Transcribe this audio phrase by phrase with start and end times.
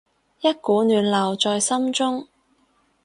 [0.39, 2.27] 一股暖流在心中